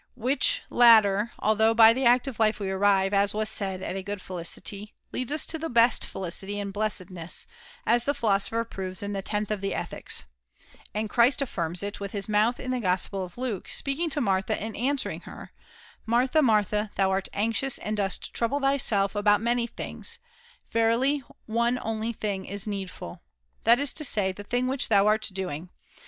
Which 0.15 0.63
[90J 0.71 0.77
latter 0.77 1.31
(although 1.37 1.75
by 1.75 1.93
the 1.93 2.05
active 2.05 2.39
life 2.39 2.59
we 2.59 2.71
arrive, 2.71 3.13
as 3.13 3.35
was 3.35 3.49
said, 3.49 3.83
at 3.83 3.95
a 3.95 4.01
good 4.01 4.19
felicity) 4.19 4.95
leads 5.11 5.31
us 5.31 5.45
to 5.45 5.59
the 5.59 5.69
best 5.69 6.07
felicity 6.07 6.59
and 6.59 6.73
blessed 6.73 7.11
ness, 7.11 7.45
as 7.85 8.05
the 8.05 8.15
Philosopher 8.15 8.63
proves 8.63 9.03
in 9.03 9.13
the 9.13 9.21
tenth 9.21 9.51
of 9.51 9.61
the 9.61 9.75
Ethics, 9.75 10.25
And 10.95 11.07
Christ 11.07 11.43
affirms 11.43 11.83
it 11.83 11.99
with 11.99 12.13
his 12.13 12.27
mouth 12.27 12.59
in 12.59 12.71
the 12.71 12.79
Gospel 12.79 13.23
of 13.23 13.37
Luke, 13.37 13.67
speaking 13.69 14.09
to 14.09 14.21
Martha, 14.21 14.59
and 14.59 14.75
answering 14.75 15.19
her:' 15.19 15.51
Martha, 16.07 16.41
Martha, 16.41 16.89
thou 16.95 17.11
art 17.11 17.29
anxious 17.35 17.77
and 17.77 17.95
dost 17.95 18.33
trouble 18.33 18.59
thyself 18.59 19.13
about 19.13 19.39
many 19.39 19.67
things; 19.67 20.17
verily 20.71 21.19
one 21.45 21.77
only 21.79 22.11
thing 22.11 22.45
is 22.45 22.65
needful;' 22.65 23.21
that 23.65 23.77
is 23.77 23.93
to 23.93 24.03
say, 24.03 24.31
the 24.31 24.43
thing 24.43 24.65
which 24.65 24.89
thou 24.89 25.05
art 25.05 25.29
doing. 25.31 25.69